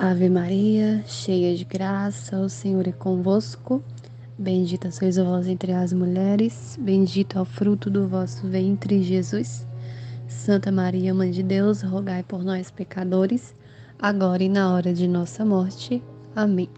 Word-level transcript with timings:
Ave 0.00 0.28
Maria, 0.28 1.02
cheia 1.08 1.56
de 1.56 1.64
graça, 1.64 2.38
o 2.38 2.48
Senhor 2.48 2.86
é 2.86 2.92
convosco. 2.92 3.82
Bendita 4.38 4.92
sois 4.92 5.16
vós 5.16 5.48
entre 5.48 5.72
as 5.72 5.92
mulheres, 5.92 6.78
bendito 6.80 7.36
é 7.36 7.40
o 7.40 7.44
fruto 7.44 7.90
do 7.90 8.06
vosso 8.06 8.46
ventre, 8.46 9.02
Jesus. 9.02 9.66
Santa 10.28 10.70
Maria, 10.70 11.12
Mãe 11.12 11.32
de 11.32 11.42
Deus, 11.42 11.82
rogai 11.82 12.22
por 12.22 12.44
nós, 12.44 12.70
pecadores, 12.70 13.52
agora 13.98 14.40
e 14.40 14.48
na 14.48 14.72
hora 14.72 14.94
de 14.94 15.08
nossa 15.08 15.44
morte. 15.44 16.00
Amém. 16.36 16.68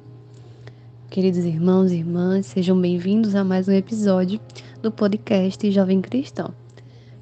Queridos 1.10 1.44
irmãos 1.44 1.92
e 1.92 1.96
irmãs, 1.96 2.46
sejam 2.46 2.80
bem-vindos 2.80 3.34
a 3.34 3.44
mais 3.44 3.68
um 3.68 3.72
episódio 3.72 4.40
do 4.80 4.90
podcast 4.90 5.70
Jovem 5.70 6.00
Cristão. 6.00 6.54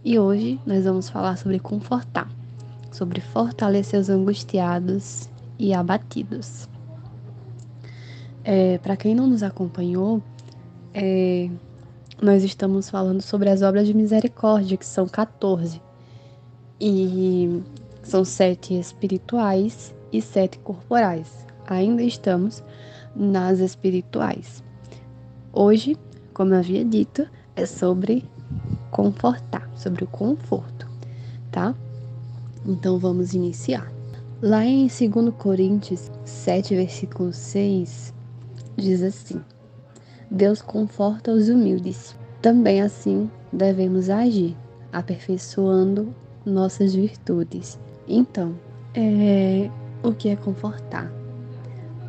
E 0.05 0.17
hoje 0.17 0.61
nós 0.65 0.85
vamos 0.85 1.09
falar 1.09 1.37
sobre 1.37 1.59
confortar, 1.59 2.31
sobre 2.93 3.21
fortalecer 3.21 3.99
os 3.99 4.09
angustiados 4.09 5.29
e 5.59 5.75
abatidos. 5.75 6.69
É, 8.45 8.79
Para 8.79 8.97
quem 8.97 9.15
não 9.15 9.27
nos 9.27 9.43
acompanhou, 9.43 10.23
é, 10.95 11.51
nós 12.21 12.43
estamos 12.43 12.89
falando 12.89 13.21
sobre 13.21 13.51
as 13.51 13.63
obras 13.63 13.87
de 13.87 13.95
misericórdia, 13.95 14.77
que 14.77 14.87
são 14.87 15.07
14. 15.07 15.81
E 16.81 17.63
são 18.03 18.25
sete 18.25 18.79
espirituais 18.79 19.95
e 20.13 20.23
sete 20.23 20.59
corporais. 20.61 21.47
Ainda 21.67 22.03
estamos 22.03 22.63
nas 23.15 23.59
espirituais. 23.59 24.63
Hoje, 25.53 25.97
como 26.33 26.55
eu 26.55 26.59
havia 26.59 26.85
dito, 26.85 27.27
é 27.57 27.67
sobre 27.67 28.25
confortar, 28.91 29.69
sobre 29.77 30.05
o 30.05 30.07
conforto, 30.07 30.89
tá? 31.51 31.75
Então 32.65 32.99
vamos 32.99 33.35
iniciar. 33.35 33.98
Lá 34.41 34.65
em 34.65 34.87
2 34.87 35.35
Coríntios 35.37 36.13
7, 36.25 36.77
versículo 36.77 37.33
6, 37.33 38.15
diz 38.77 39.03
assim: 39.03 39.41
Deus 40.31 40.63
conforta 40.63 41.33
os 41.33 41.49
humildes. 41.49 42.17
Também 42.41 42.81
assim 42.81 43.29
devemos 43.53 44.09
agir, 44.09 44.57
aperfeiçoando 44.93 46.15
nossas 46.47 46.95
virtudes. 46.95 47.81
Então, 48.07 48.55
é, 48.95 49.69
o 50.05 50.13
que 50.13 50.29
é 50.29 50.37
confortar? 50.37 51.11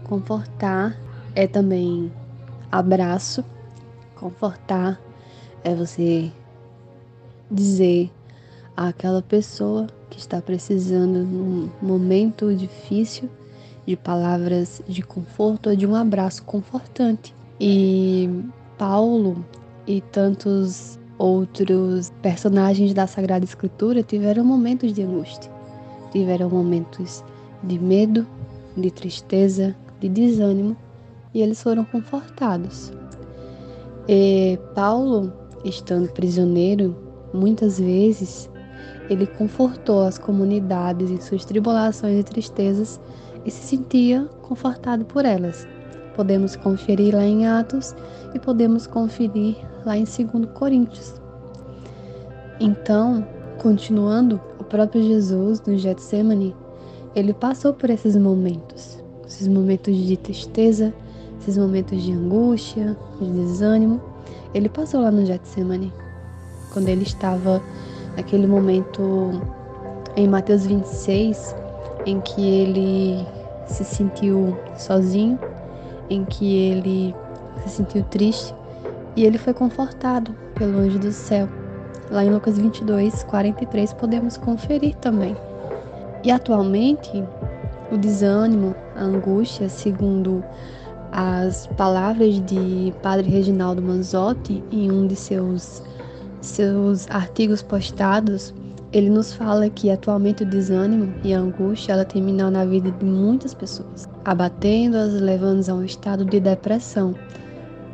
Confortar 0.03 0.95
é 1.33 1.47
também 1.47 2.11
abraço, 2.71 3.43
confortar 4.13 5.01
é 5.63 5.73
você 5.73 6.31
dizer 7.49 8.11
àquela 8.77 9.23
pessoa 9.23 9.87
que 10.09 10.19
está 10.19 10.41
precisando 10.41 11.23
num 11.23 11.69
momento 11.81 12.53
difícil 12.53 13.29
de 13.85 13.95
palavras 13.95 14.81
de 14.87 15.01
conforto 15.01 15.69
ou 15.69 15.75
de 15.75 15.85
um 15.87 15.95
abraço 15.95 16.43
confortante. 16.43 17.33
E 17.59 18.29
Paulo 18.77 19.43
e 19.87 20.01
tantos 20.01 20.99
outros 21.17 22.11
personagens 22.21 22.93
da 22.93 23.05
Sagrada 23.07 23.43
Escritura 23.43 24.01
tiveram 24.01 24.43
momentos 24.43 24.93
de 24.93 25.01
angústia, 25.01 25.51
tiveram 26.11 26.49
momentos 26.49 27.23
de 27.63 27.77
medo, 27.77 28.25
de 28.77 28.89
tristeza, 28.89 29.75
de 29.99 30.07
desânimo 30.07 30.77
e 31.33 31.41
eles 31.41 31.61
foram 31.61 31.83
confortados. 31.83 32.91
E 34.07 34.57
Paulo, 34.73 35.33
estando 35.65 36.09
prisioneiro, 36.11 36.95
muitas 37.33 37.79
vezes 37.79 38.49
ele 39.09 39.25
confortou 39.25 40.03
as 40.03 40.17
comunidades 40.17 41.09
em 41.09 41.19
suas 41.19 41.45
tribulações 41.45 42.19
e 42.19 42.23
tristezas 42.23 42.99
e 43.45 43.51
se 43.51 43.75
sentia 43.75 44.27
confortado 44.41 45.05
por 45.05 45.25
elas. 45.25 45.67
Podemos 46.15 46.55
conferir 46.55 47.15
lá 47.15 47.23
em 47.23 47.47
Atos 47.47 47.95
e 48.33 48.39
podemos 48.39 48.85
conferir 48.85 49.55
lá 49.85 49.97
em 49.97 50.03
2 50.03 50.51
Coríntios. 50.53 51.13
Então, 52.59 53.25
continuando, 53.57 54.39
o 54.59 54.63
próprio 54.63 55.01
Jesus 55.01 55.61
no 55.65 55.77
Getsemane, 55.77 56.55
ele 57.15 57.33
passou 57.33 57.73
por 57.73 57.89
esses 57.89 58.15
momentos, 58.15 58.99
esses 59.25 59.47
momentos 59.47 59.95
de 59.95 60.17
tristeza, 60.17 60.93
esses 61.39 61.57
momentos 61.57 62.03
de 62.03 62.11
angústia, 62.11 62.97
de 63.19 63.31
desânimo. 63.31 64.01
Ele 64.53 64.67
passou 64.67 65.01
lá 65.01 65.09
no 65.09 65.25
Getsemane, 65.25 65.93
quando 66.73 66.89
ele 66.89 67.03
estava 67.03 67.61
naquele 68.19 68.45
momento 68.45 69.41
em 70.17 70.27
Mateus 70.27 70.65
26, 70.65 71.55
em 72.05 72.19
que 72.19 72.41
ele 72.41 73.25
se 73.65 73.85
sentiu 73.85 74.57
sozinho, 74.77 75.39
em 76.09 76.25
que 76.25 76.53
ele 76.53 77.15
se 77.63 77.69
sentiu 77.69 78.03
triste 78.03 78.53
e 79.15 79.23
ele 79.23 79.37
foi 79.37 79.53
confortado 79.53 80.35
pelo 80.55 80.79
anjo 80.79 80.99
do 80.99 81.13
céu. 81.13 81.47
Lá 82.11 82.25
em 82.25 82.29
Lucas 82.29 82.57
22, 82.57 83.23
43, 83.23 83.93
podemos 83.93 84.35
conferir 84.35 84.95
também. 84.97 85.37
E 86.23 86.31
atualmente, 86.31 87.23
o 87.89 87.97
desânimo, 87.97 88.75
a 88.97 89.03
angústia, 89.03 89.69
segundo 89.69 90.43
as 91.11 91.67
palavras 91.67 92.41
de 92.41 92.93
Padre 93.01 93.29
Reginaldo 93.29 93.81
Manzotti 93.81 94.61
em 94.71 94.91
um 94.91 95.07
de 95.07 95.15
seus 95.15 95.81
seus 96.41 97.09
artigos 97.09 97.61
postados, 97.61 98.53
ele 98.91 99.09
nos 99.09 99.33
fala 99.33 99.69
que 99.69 99.91
atualmente 99.91 100.43
o 100.43 100.45
desânimo 100.45 101.13
e 101.23 101.33
a 101.33 101.39
angústia 101.39 101.93
ela 101.93 102.05
terminam 102.05 102.49
na 102.49 102.65
vida 102.65 102.91
de 102.91 103.05
muitas 103.05 103.53
pessoas, 103.53 104.09
abatendo-as, 104.25 105.13
levando-as 105.13 105.69
a 105.69 105.75
um 105.75 105.83
estado 105.83 106.25
de 106.25 106.39
depressão. 106.39 107.13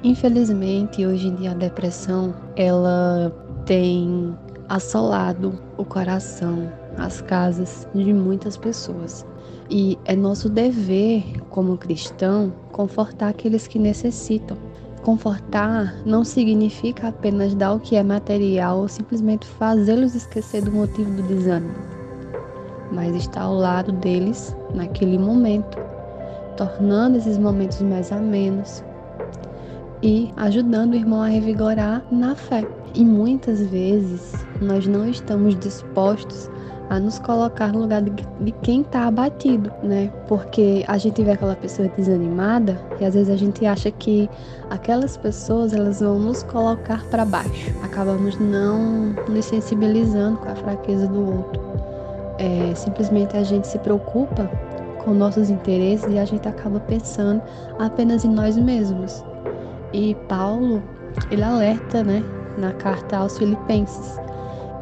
Infelizmente, 0.03 1.05
hoje 1.05 1.27
em 1.27 1.35
dia 1.35 1.51
a 1.51 1.55
depressão 1.55 2.33
ela 2.55 3.35
tem 3.65 4.33
assolado 4.69 5.59
o 5.77 5.83
coração, 5.83 6.71
as 6.97 7.21
casas 7.21 7.87
de 7.93 8.13
muitas 8.13 8.55
pessoas. 8.55 9.25
E 9.69 9.97
é 10.05 10.15
nosso 10.15 10.47
dever, 10.47 11.41
como 11.49 11.77
cristão, 11.77 12.53
confortar 12.71 13.29
aqueles 13.29 13.67
que 13.67 13.79
necessitam, 13.79 14.57
Confortar 15.05 15.93
não 16.03 16.23
significa 16.23 17.09
apenas 17.09 17.53
dar 17.53 17.73
o 17.73 17.79
que 17.79 17.95
é 17.95 18.01
material 18.01 18.79
ou 18.79 18.87
simplesmente 18.87 19.45
fazê-los 19.45 20.15
esquecer 20.15 20.63
do 20.63 20.71
motivo 20.71 21.11
do 21.11 21.21
desânimo, 21.21 21.75
mas 22.91 23.15
estar 23.15 23.43
ao 23.43 23.53
lado 23.53 23.91
deles 23.91 24.57
naquele 24.73 25.19
momento, 25.19 25.77
tornando 26.57 27.19
esses 27.19 27.37
momentos 27.37 27.83
mais 27.83 28.11
amenos 28.11 28.83
e 30.01 30.33
ajudando 30.37 30.93
o 30.93 30.97
irmão 30.97 31.21
a 31.21 31.27
revigorar 31.27 32.03
na 32.11 32.33
fé. 32.33 32.67
E 32.95 33.05
muitas 33.05 33.61
vezes 33.67 34.33
nós 34.59 34.87
não 34.87 35.07
estamos 35.07 35.55
dispostos 35.59 36.49
a 36.89 36.99
nos 36.99 37.19
colocar 37.19 37.71
no 37.71 37.79
lugar 37.79 38.01
de, 38.01 38.11
de 38.11 38.51
quem 38.61 38.81
está 38.81 39.07
abatido, 39.07 39.71
né? 39.81 40.11
Porque 40.27 40.83
a 40.87 40.97
gente 40.97 41.23
vê 41.23 41.31
aquela 41.31 41.55
pessoa 41.55 41.87
desanimada 41.89 42.79
e 42.99 43.05
às 43.05 43.13
vezes 43.13 43.29
a 43.29 43.35
gente 43.35 43.65
acha 43.65 43.89
que 43.91 44.29
aquelas 44.69 45.17
pessoas 45.17 45.73
elas 45.73 45.99
vão 45.99 46.19
nos 46.19 46.43
colocar 46.43 47.03
para 47.05 47.25
baixo. 47.25 47.73
Acabamos 47.83 48.37
não 48.39 49.15
nos 49.27 49.45
sensibilizando 49.45 50.37
com 50.37 50.49
a 50.49 50.55
fraqueza 50.55 51.07
do 51.07 51.37
outro. 51.37 51.61
É, 52.37 52.75
simplesmente 52.75 53.35
a 53.35 53.43
gente 53.43 53.67
se 53.67 53.79
preocupa 53.79 54.49
com 55.03 55.13
nossos 55.13 55.49
interesses 55.49 56.11
e 56.11 56.17
a 56.17 56.25
gente 56.25 56.47
acaba 56.47 56.79
pensando 56.79 57.41
apenas 57.79 58.25
em 58.25 58.29
nós 58.29 58.57
mesmos. 58.57 59.23
E 59.93 60.15
Paulo, 60.27 60.83
ele 61.31 61.43
alerta, 61.43 62.03
né, 62.03 62.23
na 62.57 62.73
carta 62.73 63.17
aos 63.17 63.37
Filipenses, 63.37 64.19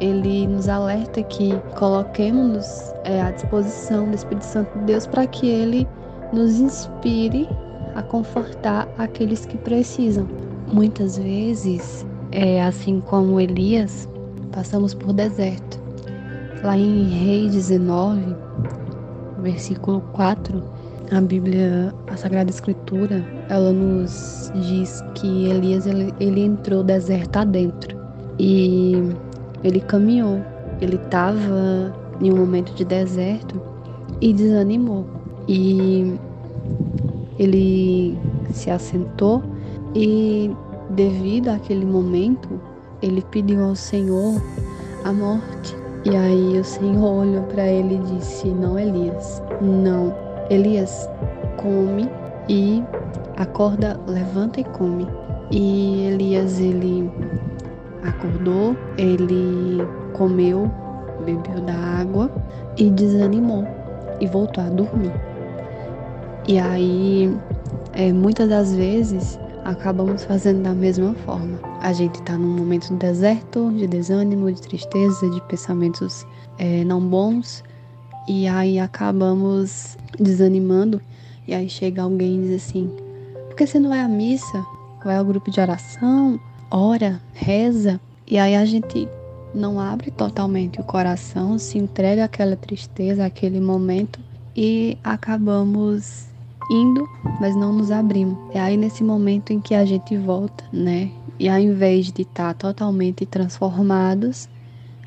ele 0.00 0.46
nos 0.46 0.68
alerta 0.68 1.22
que 1.22 1.54
coloquemos 1.76 2.92
é, 3.04 3.22
à 3.22 3.30
disposição 3.30 4.08
do 4.08 4.14
Espírito 4.14 4.44
Santo 4.44 4.78
de 4.78 4.84
Deus 4.86 5.06
para 5.06 5.26
que 5.26 5.48
ele 5.48 5.86
nos 6.32 6.58
inspire 6.58 7.48
a 7.94 8.02
confortar 8.02 8.88
aqueles 8.98 9.46
que 9.46 9.56
precisam. 9.58 10.26
Muitas 10.72 11.18
vezes, 11.18 12.06
é, 12.32 12.62
assim 12.62 13.00
como 13.00 13.40
Elias, 13.40 14.08
passamos 14.52 14.94
por 14.94 15.12
deserto. 15.12 15.82
Lá 16.62 16.76
em 16.76 17.08
Rei 17.08 17.48
19, 17.48 18.36
versículo 19.40 20.00
4, 20.12 20.62
a 21.12 21.20
Bíblia, 21.20 21.94
a 22.06 22.16
Sagrada 22.16 22.50
Escritura, 22.50 23.24
ela 23.48 23.72
nos 23.72 24.50
diz 24.54 25.04
que 25.14 25.48
Elias 25.48 25.86
ele, 25.86 26.12
ele 26.18 26.40
entrou 26.40 26.82
deserto 26.82 27.36
adentro. 27.36 27.96
E 28.38 28.96
ele 29.64 29.80
caminhou, 29.80 30.40
ele 30.80 30.96
estava 30.96 31.94
em 32.20 32.32
um 32.32 32.36
momento 32.36 32.72
de 32.74 32.84
deserto 32.84 33.60
e 34.20 34.32
desanimou. 34.32 35.06
E 35.48 36.14
ele 37.38 38.18
se 38.52 38.70
assentou 38.70 39.42
e, 39.94 40.50
devido 40.90 41.48
àquele 41.48 41.84
momento, 41.84 42.48
ele 43.02 43.22
pediu 43.30 43.64
ao 43.64 43.74
Senhor 43.74 44.40
a 45.04 45.12
morte. 45.12 45.76
E 46.04 46.14
aí 46.14 46.58
o 46.58 46.64
Senhor 46.64 47.02
olhou 47.02 47.42
para 47.44 47.66
ele 47.66 47.94
e 47.94 48.16
disse: 48.16 48.48
Não, 48.48 48.78
Elias, 48.78 49.42
não, 49.60 50.14
Elias 50.50 51.08
come 51.56 52.08
e 52.48 52.82
acorda, 53.36 53.98
levanta 54.06 54.60
e 54.60 54.64
come. 54.64 55.06
E 55.50 56.02
Elias 56.08 56.60
ele 56.60 57.10
acordou, 58.04 58.76
ele 58.96 59.78
comeu, 60.12 60.70
bebeu 61.24 61.60
da 61.62 61.74
água 61.74 62.30
e 62.76 62.90
desanimou 62.90 63.66
e 64.20 64.26
voltou 64.26 64.62
a 64.62 64.68
dormir. 64.68 65.12
E 66.46 66.58
aí, 66.58 67.34
é, 67.92 68.12
muitas 68.12 68.48
das 68.48 68.74
vezes, 68.74 69.38
acabamos 69.64 70.24
fazendo 70.24 70.62
da 70.62 70.74
mesma 70.74 71.14
forma. 71.24 71.58
A 71.80 71.92
gente 71.92 72.16
está 72.16 72.36
num 72.36 72.56
momento 72.56 72.88
de 72.88 72.96
deserto, 72.96 73.72
de 73.72 73.86
desânimo, 73.86 74.52
de 74.52 74.60
tristeza, 74.60 75.28
de 75.30 75.40
pensamentos 75.42 76.26
é, 76.58 76.84
não 76.84 77.00
bons, 77.00 77.64
e 78.28 78.46
aí 78.46 78.78
acabamos 78.78 79.96
desanimando. 80.18 81.00
E 81.46 81.54
aí 81.54 81.68
chega 81.68 82.02
alguém 82.02 82.36
e 82.36 82.42
diz 82.42 82.66
assim: 82.66 82.90
por 83.48 83.56
que 83.56 83.66
você 83.66 83.78
não 83.78 83.90
vai 83.90 84.00
à 84.00 84.08
missa? 84.08 84.64
Vai 85.04 85.16
ao 85.16 85.24
grupo 85.24 85.50
de 85.50 85.60
oração, 85.60 86.40
ora, 86.74 87.20
reza, 87.32 88.00
e 88.26 88.36
aí 88.36 88.56
a 88.56 88.64
gente 88.64 89.08
não 89.54 89.78
abre 89.78 90.10
totalmente 90.10 90.80
o 90.80 90.84
coração, 90.84 91.56
se 91.56 91.78
entrega 91.78 92.24
àquela 92.24 92.56
tristeza, 92.56 93.24
àquele 93.24 93.60
momento 93.60 94.18
e 94.56 94.98
acabamos 95.04 96.26
indo, 96.68 97.08
mas 97.40 97.54
não 97.54 97.72
nos 97.72 97.92
abrimos. 97.92 98.36
É 98.52 98.58
aí 98.58 98.76
nesse 98.76 99.04
momento 99.04 99.52
em 99.52 99.60
que 99.60 99.72
a 99.72 99.84
gente 99.84 100.16
volta, 100.16 100.64
né? 100.72 101.12
E 101.38 101.48
ao 101.48 101.60
invés 101.60 102.10
de 102.10 102.22
estar 102.22 102.52
totalmente 102.54 103.24
transformados, 103.24 104.48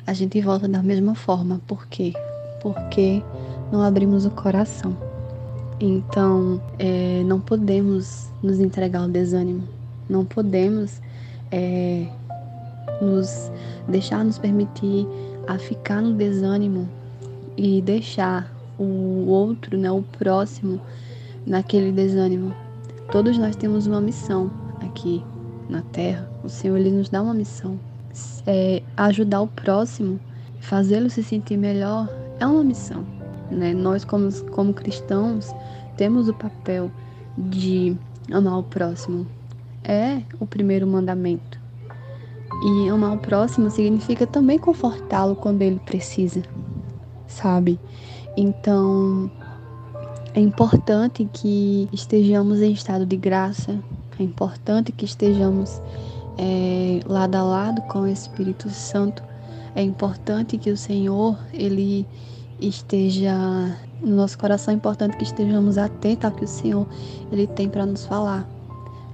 a 0.06 0.14
gente 0.14 0.40
volta 0.40 0.66
da 0.66 0.82
mesma 0.82 1.14
forma. 1.14 1.60
Por 1.66 1.86
quê? 1.86 2.14
Porque 2.62 3.22
não 3.70 3.82
abrimos 3.82 4.24
o 4.24 4.30
coração. 4.30 4.96
Então, 5.78 6.62
é, 6.78 7.22
não 7.26 7.38
podemos 7.38 8.30
nos 8.42 8.58
entregar 8.58 9.02
ao 9.02 9.08
desânimo, 9.08 9.64
não 10.08 10.24
podemos 10.24 11.00
é, 11.50 12.06
nos 13.00 13.50
deixar 13.88 14.24
nos 14.24 14.38
permitir 14.38 15.06
a 15.46 15.58
ficar 15.58 16.02
no 16.02 16.14
desânimo 16.14 16.88
e 17.56 17.80
deixar 17.82 18.52
o 18.78 19.26
outro, 19.26 19.76
né, 19.76 19.90
o 19.90 20.02
próximo, 20.02 20.80
naquele 21.46 21.90
desânimo. 21.90 22.54
Todos 23.10 23.38
nós 23.38 23.56
temos 23.56 23.86
uma 23.86 24.00
missão 24.00 24.50
aqui 24.80 25.24
na 25.68 25.82
Terra. 25.82 26.28
O 26.44 26.48
Senhor 26.48 26.76
ele 26.76 26.90
nos 26.90 27.08
dá 27.08 27.22
uma 27.22 27.34
missão. 27.34 27.78
É, 28.46 28.82
ajudar 28.96 29.40
o 29.40 29.48
próximo, 29.48 30.20
fazê-lo 30.60 31.08
se 31.10 31.22
sentir 31.22 31.56
melhor, 31.56 32.08
é 32.38 32.46
uma 32.46 32.62
missão. 32.62 33.04
Né? 33.50 33.72
Nós, 33.72 34.04
como, 34.04 34.30
como 34.50 34.72
cristãos, 34.74 35.52
temos 35.96 36.28
o 36.28 36.34
papel 36.34 36.90
de 37.36 37.96
amar 38.30 38.58
o 38.58 38.62
próximo. 38.62 39.26
É 39.84 40.22
o 40.38 40.46
primeiro 40.46 40.86
mandamento. 40.86 41.58
E 42.62 42.88
amar 42.88 43.14
o 43.14 43.18
próximo 43.18 43.70
significa 43.70 44.26
também 44.26 44.58
confortá-lo 44.58 45.36
quando 45.36 45.62
ele 45.62 45.80
precisa, 45.84 46.42
sabe? 47.26 47.78
Então, 48.36 49.30
é 50.34 50.40
importante 50.40 51.28
que 51.32 51.88
estejamos 51.92 52.60
em 52.60 52.72
estado 52.72 53.06
de 53.06 53.16
graça, 53.16 53.78
é 54.18 54.22
importante 54.22 54.90
que 54.90 55.04
estejamos 55.04 55.80
é, 56.36 57.00
lado 57.06 57.36
a 57.36 57.42
lado 57.42 57.82
com 57.82 58.00
o 58.00 58.08
Espírito 58.08 58.70
Santo. 58.70 59.22
É 59.74 59.82
importante 59.82 60.58
que 60.58 60.70
o 60.70 60.76
Senhor 60.76 61.38
ele 61.52 62.06
esteja 62.60 63.34
no 64.00 64.16
nosso 64.16 64.38
coração. 64.38 64.72
É 64.72 64.76
importante 64.76 65.16
que 65.16 65.24
estejamos 65.24 65.78
atentos 65.78 66.24
ao 66.24 66.32
que 66.32 66.44
o 66.44 66.48
Senhor 66.48 66.86
ele 67.30 67.46
tem 67.46 67.68
para 67.68 67.86
nos 67.86 68.06
falar. 68.06 68.48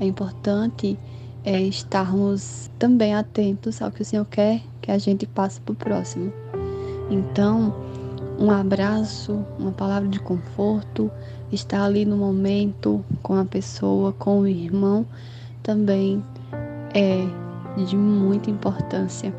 É 0.01 0.07
importante 0.07 0.99
é, 1.45 1.61
estarmos 1.61 2.71
também 2.79 3.15
atentos 3.15 3.81
ao 3.83 3.91
que 3.91 4.03
o 4.03 4.05
Senhor 4.05 4.25
quer 4.25 4.63
que 4.81 4.91
a 4.91 4.99
gente 4.99 5.27
passe 5.27 5.61
para 5.61 5.73
o 5.73 5.77
próximo. 5.77 6.33
Então, 7.11 7.75
um 8.39 8.51
abraço, 8.51 9.45
uma 9.59 9.73
palavra 9.73 10.09
de 10.09 10.19
conforto, 10.19 11.11
estar 11.53 11.85
ali 11.85 12.05
no 12.05 12.17
momento 12.17 13.05
com 13.23 13.35
a 13.35 13.45
pessoa, 13.45 14.13
com 14.13 14.41
o 14.41 14.47
irmão, 14.47 15.07
também 15.63 16.23
é 16.93 17.27
de 17.85 17.97
muita 17.97 18.51
importância, 18.51 19.35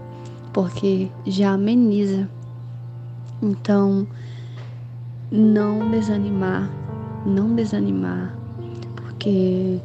porque 0.53 1.09
já 1.25 1.51
ameniza. 1.51 2.29
Então, 3.41 4.07
não 5.31 5.91
desanimar, 5.91 6.69
não 7.25 7.53
desanimar, 7.53 8.35
porque 8.95 9.79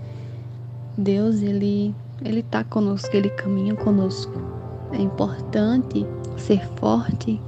Deus 1.00 1.42
ele 1.42 1.94
ele 2.22 2.42
tá 2.42 2.62
conosco, 2.62 3.08
ele 3.16 3.30
caminha 3.30 3.74
conosco. 3.74 4.32
É 4.92 5.00
importante 5.00 6.06
ser 6.36 6.62
forte 6.76 7.40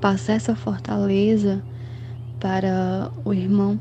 passar 0.00 0.34
essa 0.34 0.54
fortaleza 0.54 1.60
para 2.38 3.10
o 3.24 3.34
irmão, 3.34 3.78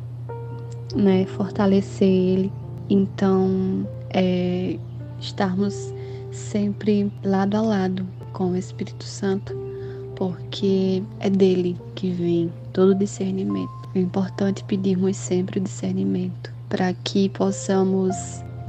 né? 0.96 1.26
Fortalecer 1.26 2.08
ele. 2.08 2.52
Então, 2.90 3.88
é, 4.10 4.80
estarmos 5.20 5.94
sempre 6.32 7.12
lado 7.24 7.56
a 7.56 7.62
lado 7.62 8.08
com 8.34 8.52
o 8.52 8.58
Espírito 8.58 9.04
Santo, 9.04 9.56
porque 10.16 11.04
é 11.20 11.30
dele 11.30 11.78
que 11.94 12.12
vem 12.12 12.52
todo 12.74 12.96
discernimento. 12.96 13.70
É 13.94 14.00
importante 14.00 14.64
pedirmos 14.64 15.16
sempre 15.18 15.60
o 15.60 15.62
discernimento 15.62 16.52
para 16.70 16.94
que 16.94 17.30
possamos 17.30 18.16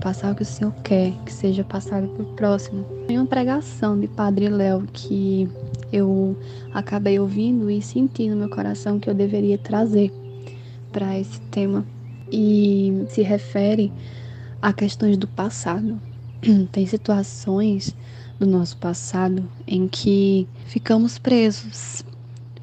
passar 0.03 0.33
o 0.33 0.35
que 0.35 0.43
o 0.43 0.45
Senhor 0.45 0.75
quer, 0.83 1.13
que 1.25 1.33
seja 1.33 1.63
passado 1.63 2.09
para 2.09 2.23
o 2.23 2.35
próximo. 2.35 2.85
Tem 3.07 3.19
uma 3.19 3.27
pregação 3.27 3.99
de 3.99 4.09
Padre 4.09 4.49
Léo 4.49 4.87
que 4.93 5.49
eu 5.93 6.37
acabei 6.75 7.21
ouvindo 7.21 7.71
e 7.71 7.81
sentindo 7.81 8.33
no 8.35 8.41
meu 8.41 8.51
coração 8.51 8.99
que 8.99 9.09
eu 9.09 9.15
deveria 9.15 9.57
trazer 9.57 10.13
para 10.91 11.19
esse 11.19 11.41
tema 11.43 11.87
e 12.31 13.05
se 13.09 13.23
refere 13.23 13.93
a 14.61 14.73
questões 14.73 15.17
do 15.17 15.29
passado. 15.29 16.01
Tem 16.73 16.85
situações 16.85 17.95
do 18.41 18.47
nosso 18.47 18.77
passado 18.79 19.49
em 19.67 19.87
que 19.87 20.49
ficamos 20.67 21.17
presos, 21.17 22.05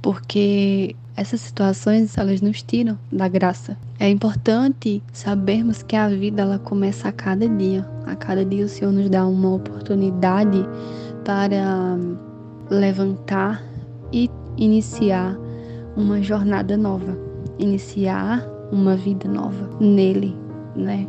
porque 0.01 0.93
essas 1.19 1.41
situações 1.41 2.17
elas 2.17 2.39
nos 2.39 2.63
tiram 2.63 2.97
da 3.11 3.27
graça. 3.27 3.77
É 3.99 4.09
importante 4.09 5.03
sabermos 5.11 5.83
que 5.83 5.97
a 5.97 6.07
vida 6.07 6.43
ela 6.43 6.57
começa 6.57 7.09
a 7.09 7.11
cada 7.11 7.45
dia. 7.45 7.85
A 8.05 8.15
cada 8.15 8.45
dia 8.45 8.63
o 8.63 8.69
Senhor 8.69 8.93
nos 8.93 9.09
dá 9.09 9.27
uma 9.27 9.55
oportunidade 9.55 10.65
para 11.25 11.97
levantar 12.69 13.61
e 14.13 14.29
iniciar 14.55 15.37
uma 15.97 16.21
jornada 16.21 16.77
nova, 16.77 17.17
iniciar 17.57 18.47
uma 18.71 18.95
vida 18.95 19.27
nova 19.27 19.69
nele, 19.77 20.33
né? 20.73 21.05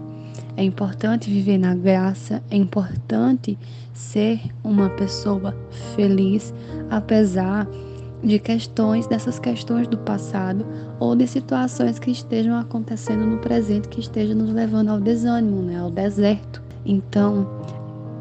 É 0.57 0.65
importante 0.65 1.31
viver 1.31 1.57
na 1.57 1.77
graça, 1.77 2.43
é 2.51 2.57
importante 2.57 3.57
ser 3.95 4.41
uma 4.65 4.89
pessoa 4.91 5.55
feliz, 5.95 6.53
apesar 6.91 7.65
de 7.67 7.90
questões, 8.39 9.07
dessas 9.07 9.39
questões 9.39 9.89
do 9.89 9.99
passado 9.99 10.65
ou 10.99 11.17
de 11.17 11.27
situações 11.27 11.99
que 11.99 12.11
estejam 12.11 12.57
acontecendo 12.57 13.25
no 13.25 13.39
presente 13.39 13.89
que 13.89 14.01
estejam 14.01 14.37
nos 14.37 14.51
levando 14.51 14.91
ao 14.91 15.01
desânimo, 15.01 15.63
né, 15.63 15.81
ao 15.81 15.91
deserto. 15.91 16.63
Então, 16.85 17.49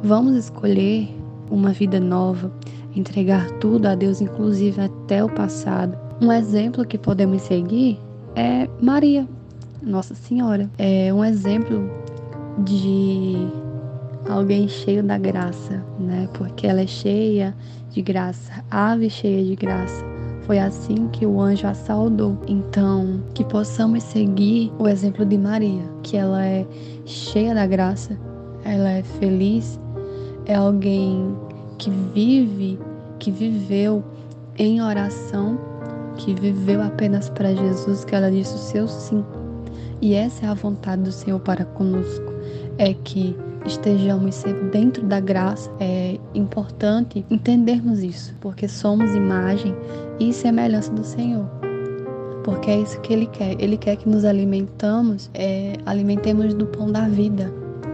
vamos 0.04 0.36
escolher 0.36 1.10
uma 1.50 1.72
vida 1.72 2.00
nova, 2.00 2.52
entregar 2.96 3.50
tudo 3.60 3.88
a 3.88 3.96
Deus, 3.96 4.22
inclusive 4.22 4.82
até 4.82 5.24
o 5.24 5.30
passado. 5.30 5.98
Um 6.22 6.32
exemplo 6.32 6.86
que 6.86 6.98
podemos 6.98 7.42
seguir 7.42 8.00
é 8.36 8.68
Maria, 8.82 9.28
Nossa 9.82 10.16
Senhora. 10.16 10.70
É 10.78 11.14
um 11.14 11.24
exemplo 11.24 11.90
de 12.60 13.48
alguém 14.30 14.68
cheio 14.68 15.04
da 15.04 15.18
graça, 15.18 15.84
né? 16.00 16.30
Porque 16.34 16.68
ela 16.68 16.82
é 16.82 16.88
cheia 16.88 17.56
de 17.90 18.02
graça, 18.02 18.64
ave 18.70 19.10
cheia 19.10 19.44
de 19.44 19.56
graça. 19.56 20.06
Foi 20.44 20.60
assim 20.60 21.08
que 21.10 21.26
o 21.26 21.42
anjo 21.42 21.68
a 21.68 21.74
saudou. 21.74 22.38
Então, 22.48 23.22
que 23.34 23.44
possamos 23.44 24.04
seguir 24.04 24.72
o 24.80 24.88
exemplo 24.88 25.26
de 25.26 25.38
Maria, 25.38 25.84
que 26.04 26.16
ela 26.16 26.46
é 26.46 26.66
cheia 27.06 27.54
da 27.54 27.68
graça, 27.68 28.18
ela 28.64 28.90
é 28.90 29.04
feliz, 29.04 29.80
é 30.46 30.56
alguém 30.56 31.36
que 31.78 31.90
vive, 32.14 32.80
que 33.20 33.32
viveu 33.32 34.04
em 34.58 34.82
oração, 34.82 35.58
que 36.18 36.34
viveu 36.34 36.82
apenas 36.82 37.30
para 37.30 37.54
Jesus, 37.54 38.04
que 38.04 38.16
ela 38.16 38.30
disse 38.30 38.54
o 38.54 38.58
seu 38.58 38.88
sim. 38.88 39.24
E 40.02 40.14
essa 40.14 40.46
é 40.46 40.50
a 40.50 40.54
vontade 40.54 41.04
do 41.04 41.12
Senhor 41.12 41.40
para 41.40 41.66
conosco, 41.66 42.34
é 42.78 42.94
que 42.94 43.36
estejamos 43.66 44.44
dentro 44.72 45.04
da 45.06 45.20
graça. 45.20 45.72
É 45.80 46.18
importante 46.34 47.26
entendermos 47.30 48.04
isso, 48.04 48.34
porque 48.40 48.68
somos 48.68 49.14
imagem 49.14 49.76
e 50.20 50.34
semelhança 50.34 50.92
do 50.92 51.04
Senhor. 51.04 51.46
porque 52.44 52.72
é 52.72 52.80
isso 52.80 53.00
que 53.02 53.14
Ele 53.14 53.28
quer. 53.28 53.62
Ele 53.62 53.78
quer 53.78 53.96
que 53.96 54.10
nos 54.10 54.26
alimentamos, 54.26 55.30
é, 55.34 55.74
alimentemos 55.86 56.54
do 56.54 56.66
pão 56.66 56.92
da 56.92 57.08
vida. 57.08 57.54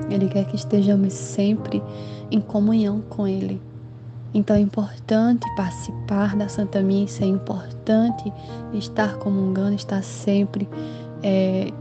Ele 0.10 0.28
quer 0.28 0.46
que 0.46 0.56
estejamos 0.56 1.14
sempre 1.14 1.82
em 2.32 2.40
comunhão 2.40 3.02
com 3.10 3.28
Ele. 3.28 3.60
Então 4.34 4.56
é 4.56 4.60
importante 4.60 5.46
participar 5.56 6.36
da 6.36 6.48
Santa 6.50 6.82
Missa, 6.82 7.24
é 7.24 7.28
importante 7.28 8.32
estar 8.74 9.16
comungando, 9.16 9.76
estar 9.76 10.04
sempre 10.04 10.68
é, 11.24 11.72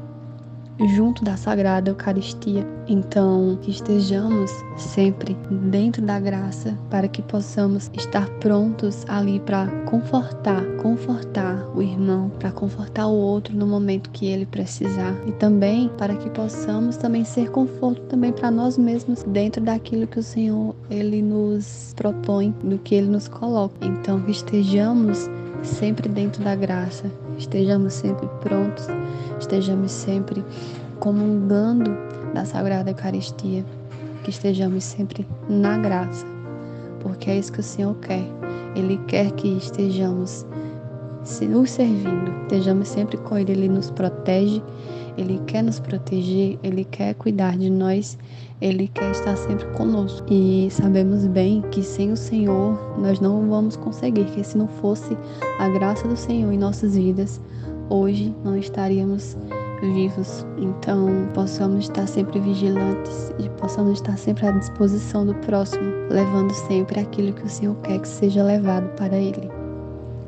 junto 0.79 1.25
da 1.25 1.37
Sagrada 1.37 1.91
Eucaristia. 1.91 2.67
Então, 2.87 3.59
que 3.63 3.71
estejamos 3.71 4.51
sempre 4.77 5.37
dentro 5.51 6.03
da 6.03 6.21
graça 6.21 6.77
para 6.91 7.09
que 7.09 7.23
possamos 7.23 7.91
estar 7.95 8.29
prontos 8.41 9.05
ali 9.09 9.41
para 9.41 9.67
confortar, 9.87 10.63
confortar 10.83 11.65
o 11.75 11.83
irmão, 11.83 12.31
para 12.39 12.53
confortar 12.53 13.07
o 13.07 13.15
outro 13.15 13.57
no 13.57 13.67
momento 13.67 14.11
que 14.11 14.27
ele 14.27 14.45
precisar 14.45 15.15
e 15.27 15.33
também 15.33 15.89
para 15.97 16.15
que 16.17 16.29
possamos 16.31 16.97
também 16.97 17.25
ser 17.25 17.51
conforto 17.51 18.03
também 18.03 18.33
para 18.33 18.51
nós 18.51 18.77
mesmos 18.77 19.23
dentro 19.23 19.63
daquilo 19.63 20.07
que 20.07 20.19
o 20.19 20.23
Senhor 20.23 20.75
ele 20.91 21.23
nos 21.23 21.95
propõe, 21.97 22.55
do 22.63 22.79
que 22.79 22.95
ele 22.95 23.09
nos 23.09 23.29
coloca. 23.29 23.75
Então, 23.81 24.21
que 24.21 24.31
estejamos 24.31 25.31
sempre 25.63 26.09
dentro 26.09 26.45
da 26.45 26.55
graça, 26.55 27.11
estejamos 27.39 27.95
sempre 27.95 28.29
prontos, 28.41 28.87
estejamos 29.39 29.93
sempre 29.93 30.45
comungando 30.99 31.97
da 32.33 32.45
Sagrada 32.45 32.91
Eucaristia, 32.91 33.65
que 34.23 34.31
estejamos 34.31 34.85
sempre 34.85 35.27
na 35.49 35.79
graça, 35.79 36.27
porque 37.01 37.31
é 37.31 37.39
isso 37.39 37.53
que 37.53 37.61
o 37.61 37.63
Senhor 37.63 37.95
quer. 37.97 38.25
Ele 38.75 38.99
quer 39.07 39.31
que 39.33 39.57
estejamos 39.57 40.47
nos 41.49 41.71
servindo, 41.71 42.31
estejamos 42.43 42.89
sempre 42.89 43.17
com 43.17 43.39
Ele, 43.39 43.53
Ele 43.53 43.69
nos 43.69 43.91
protege, 43.91 44.63
Ele 45.17 45.41
quer 45.47 45.63
nos 45.63 45.81
proteger, 45.81 46.59
Ele 46.63 46.85
quer 46.85 47.15
cuidar 47.15 47.57
de 47.57 47.71
nós, 47.71 48.19
Ele 48.61 48.89
quer 48.89 49.11
estar 49.11 49.37
sempre 49.37 49.67
conosco. 49.69 50.27
E 50.31 50.69
sabemos 50.71 51.27
bem 51.27 51.63
que 51.71 51.83
sem 51.83 52.13
o 52.13 52.17
Senhor 52.17 52.79
nós 52.99 53.21
não 53.21 53.49
vamos 53.49 53.77
conseguir, 53.77 54.25
que 54.27 54.45
se 54.45 54.57
não 54.59 54.69
fosse 54.69 55.17
a 55.59 55.69
graça 55.69 56.07
do 56.07 56.17
Senhor 56.17 56.53
em 56.53 56.59
nossas 56.59 56.95
vidas, 56.95 57.41
hoje 57.89 58.35
não 58.45 58.57
estaríamos 58.57 59.37
vivos. 59.95 60.47
Então, 60.59 61.29
possamos 61.35 61.85
estar 61.85 62.07
sempre 62.07 62.39
vigilantes 62.39 63.33
e 63.39 63.49
possamos 63.61 63.95
estar 63.95 64.17
sempre 64.19 64.47
à 64.47 64.51
disposição 64.53 65.27
do 65.27 65.35
próximo, 65.37 65.91
levando 66.11 66.53
sempre 66.53 67.01
aquilo 67.01 67.33
que 67.33 67.45
o 67.45 67.49
Senhor 67.49 67.75
quer 67.77 67.99
que 67.99 68.09
seja 68.09 68.43
levado 68.43 68.89
para 68.97 69.17
Ele 69.17 69.64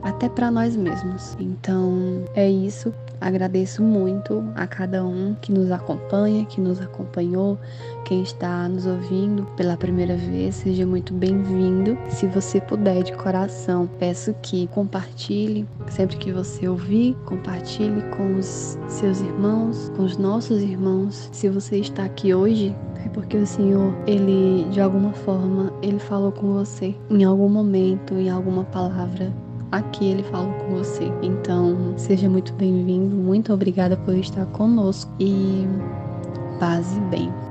até 0.06 0.28
para 0.28 0.50
nós 0.50 0.76
mesmos. 0.76 1.36
Então 1.40 2.24
é 2.34 2.48
isso. 2.48 2.94
Agradeço 3.20 3.82
muito 3.82 4.44
a 4.54 4.66
cada 4.66 5.04
um 5.04 5.34
que 5.40 5.50
nos 5.50 5.70
acompanha, 5.70 6.44
que 6.44 6.60
nos 6.60 6.80
acompanhou, 6.80 7.58
quem 8.04 8.22
está 8.22 8.68
nos 8.68 8.86
ouvindo 8.86 9.44
pela 9.56 9.74
primeira 9.76 10.16
vez, 10.16 10.56
seja 10.56 10.86
muito 10.86 11.14
bem-vindo. 11.14 11.96
Se 12.10 12.26
você 12.26 12.60
puder 12.60 13.02
de 13.02 13.14
coração, 13.14 13.88
peço 13.98 14.34
que 14.42 14.66
compartilhe 14.68 15.66
sempre 15.88 16.18
que 16.18 16.30
você 16.30 16.68
ouvir, 16.68 17.16
compartilhe 17.24 18.02
com 18.16 18.36
os 18.36 18.78
seus 18.86 19.20
irmãos, 19.20 19.90
com 19.96 20.04
os 20.04 20.18
nossos 20.18 20.62
irmãos. 20.62 21.30
Se 21.32 21.48
você 21.48 21.78
está 21.78 22.04
aqui 22.04 22.34
hoje, 22.34 22.76
é 23.04 23.08
porque 23.08 23.38
o 23.38 23.46
Senhor, 23.46 23.94
ele 24.06 24.68
de 24.70 24.80
alguma 24.80 25.14
forma, 25.14 25.72
ele 25.80 25.98
falou 25.98 26.30
com 26.30 26.52
você 26.52 26.94
em 27.08 27.24
algum 27.24 27.48
momento, 27.48 28.12
em 28.14 28.28
alguma 28.28 28.64
palavra 28.64 29.32
aqui 29.72 30.06
ele 30.06 30.22
fala 30.24 30.52
com 30.54 30.76
você. 30.76 31.04
Então, 31.22 31.94
seja 31.96 32.28
muito 32.28 32.52
bem-vindo, 32.54 33.14
muito 33.14 33.52
obrigada 33.52 33.96
por 33.96 34.14
estar 34.14 34.46
conosco 34.46 35.10
e 35.20 35.66
paz 36.58 36.96
e 36.96 37.00
bem. 37.10 37.45